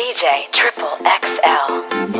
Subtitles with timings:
[0.00, 2.19] DJ Triple XL.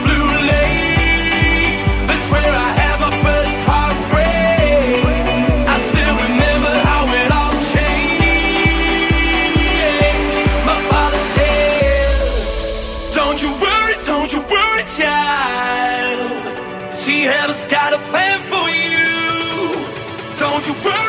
[20.67, 21.00] you feel?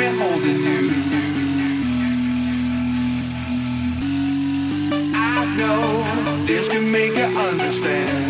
[0.00, 0.80] beholding you.
[5.14, 8.29] I know this can make you understand.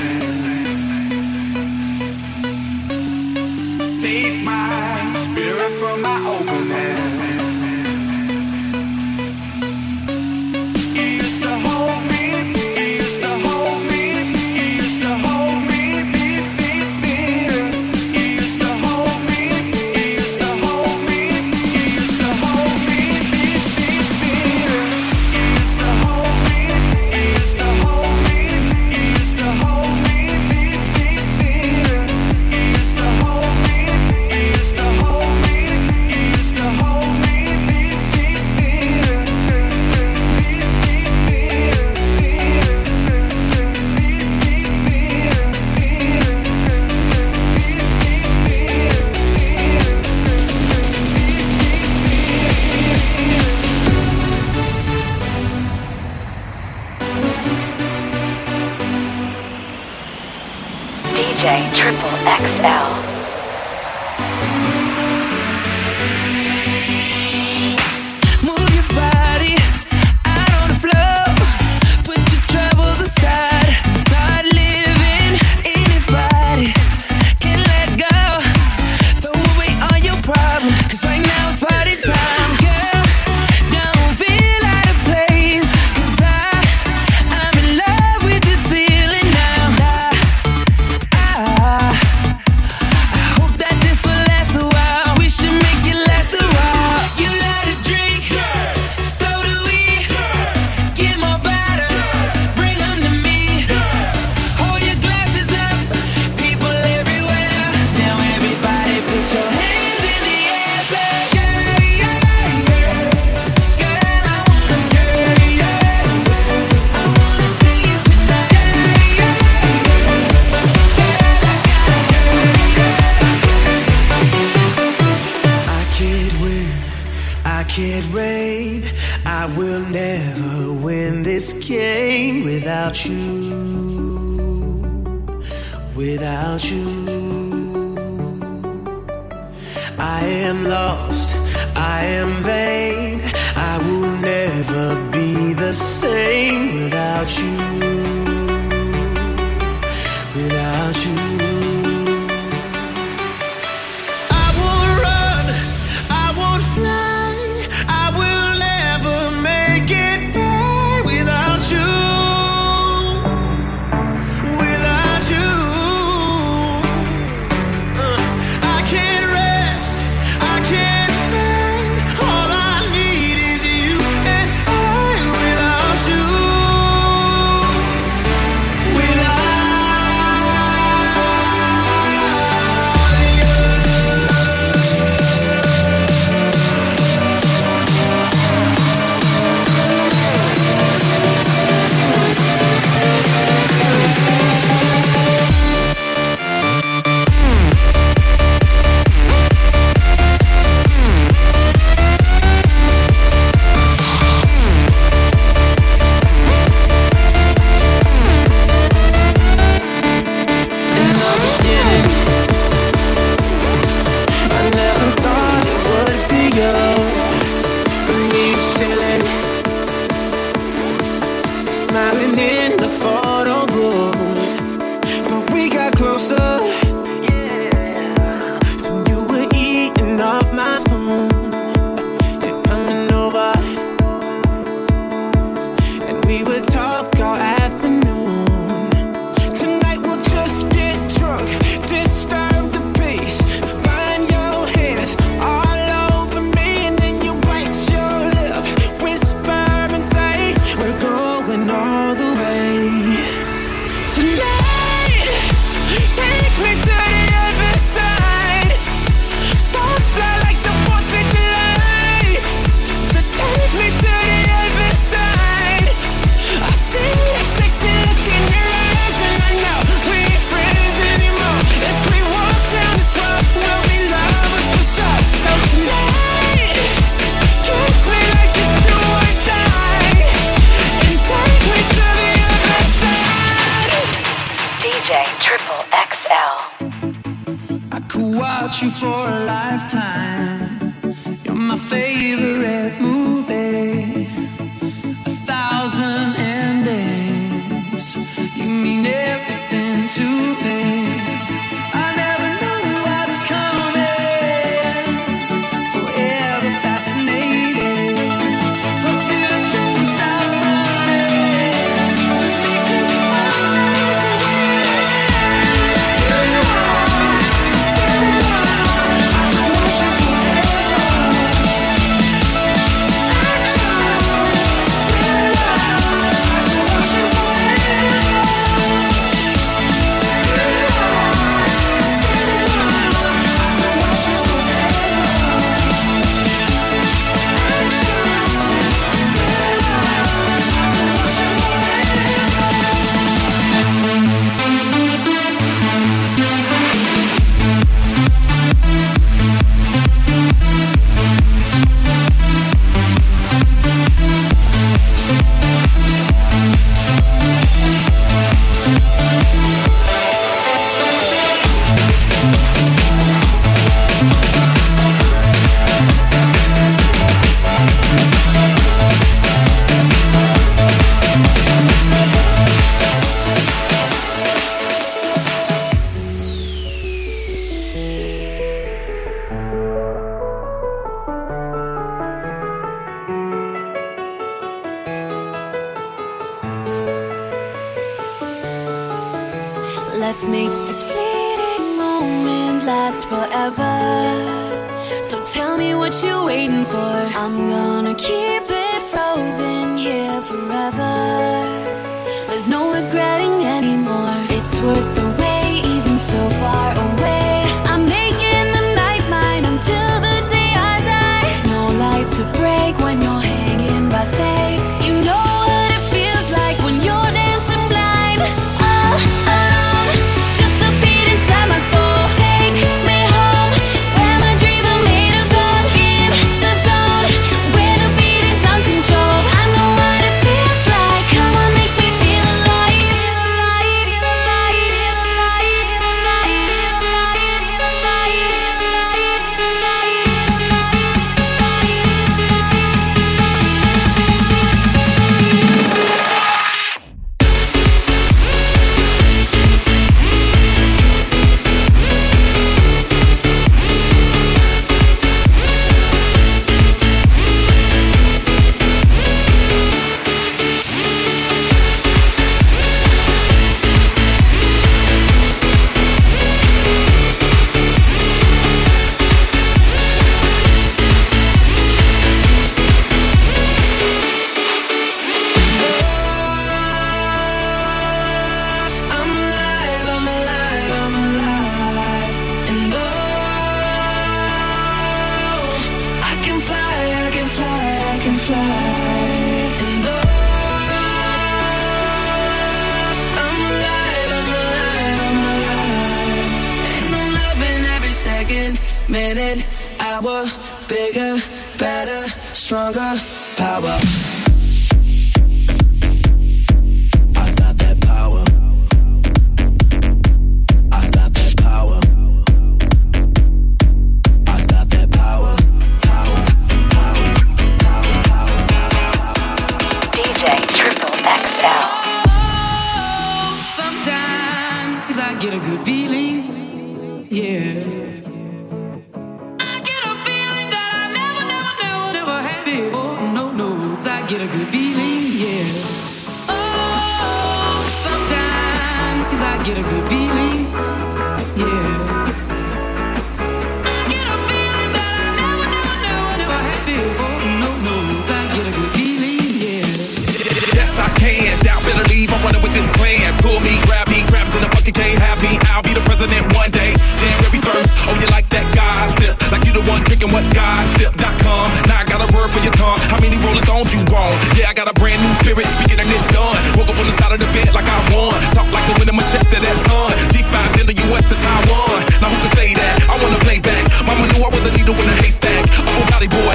[560.20, 561.66] drinking what God sip.com.
[561.88, 563.00] Now I got a word for your tongue.
[563.08, 564.36] How many Rolling Stones you want?
[564.52, 566.60] Yeah, I got a brand new spirit speaking and it's done.
[566.76, 568.36] Woke up on the side of the bed like I won.
[568.52, 570.12] Talk like the wind in my chest to that sun.
[570.28, 571.98] G5 in the US to Taiwan.
[572.20, 573.08] Now who can say that?
[573.08, 573.88] I wanna play back.
[574.04, 575.64] Mama knew I was a needle in a haystack.
[575.88, 576.54] Upper body boy.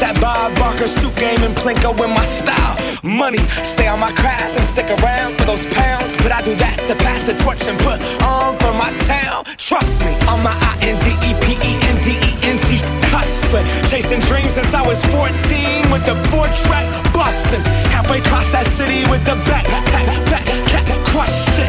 [0.00, 2.80] That Bob Barker suit game and Plinko in my style.
[3.04, 6.16] Money, stay on my craft and stick around for those pounds.
[6.24, 9.44] But I do that to pass the torch and put on for my town.
[9.60, 12.80] Trust me, on my I N D E P E N D E N T
[13.12, 13.68] hustling.
[13.92, 15.28] Chasing dreams since I was 14
[15.92, 17.60] with the four track busting.
[17.92, 19.84] Halfway across that city with the back, back,
[20.32, 21.68] back, back, crush it.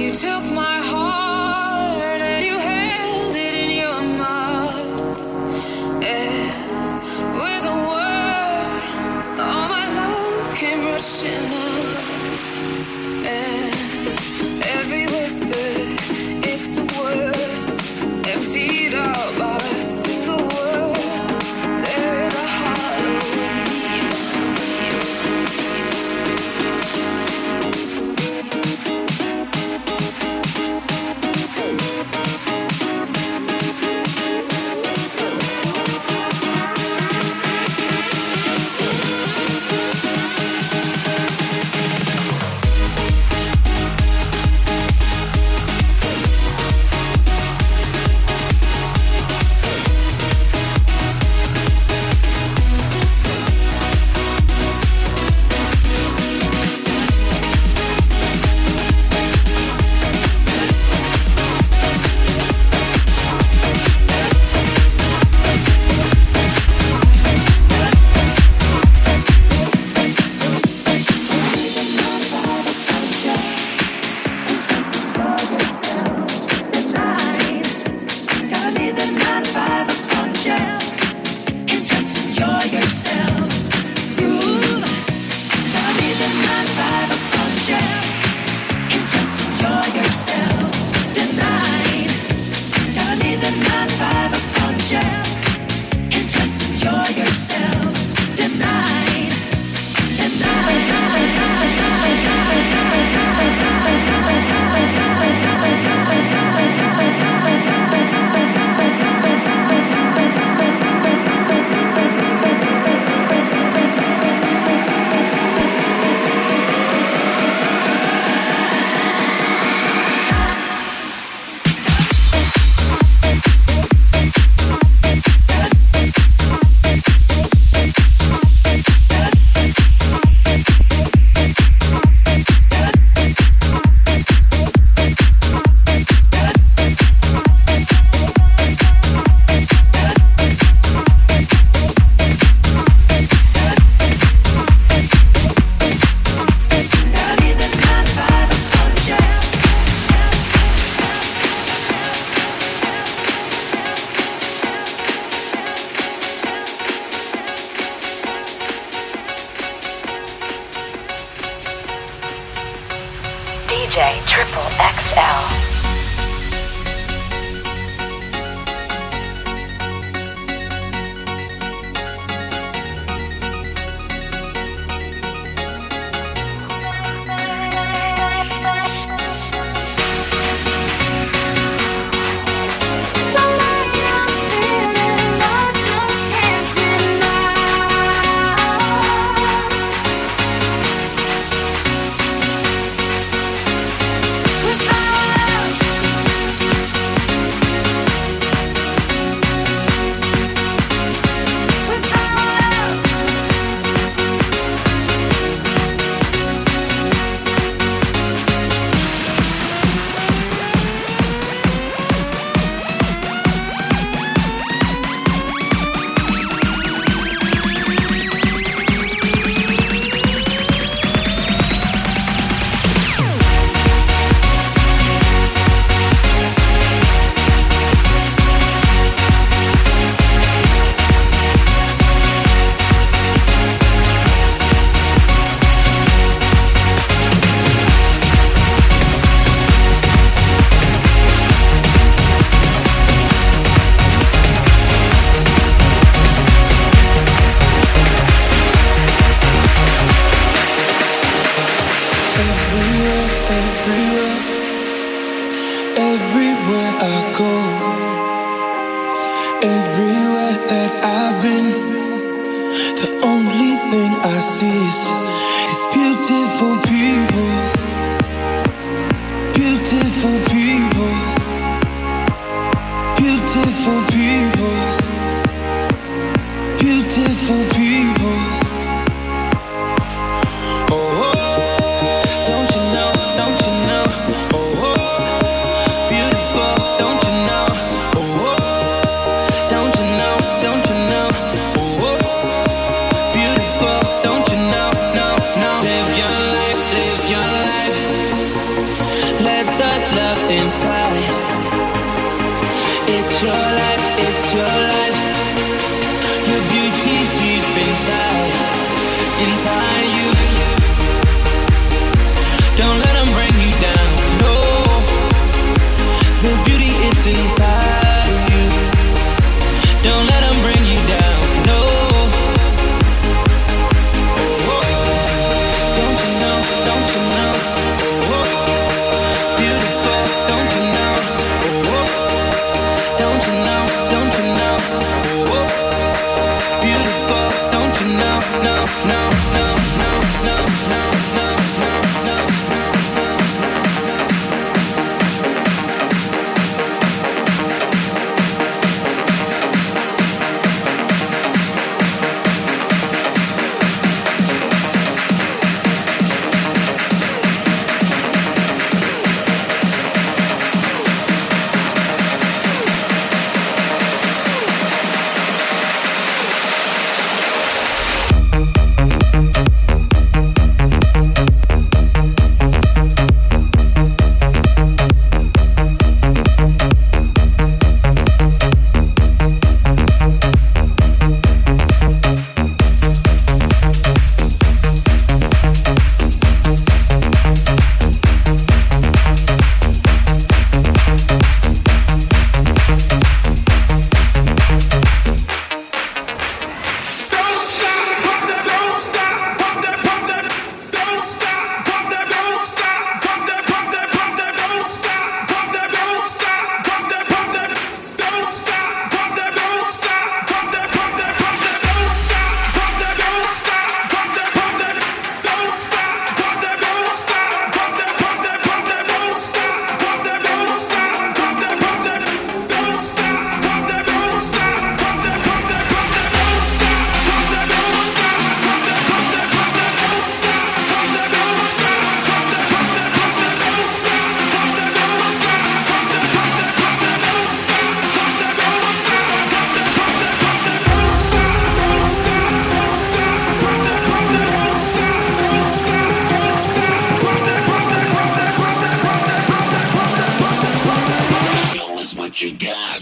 [0.00, 1.29] You took my heart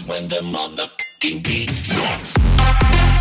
[0.09, 3.18] when the motherfucking beat drops.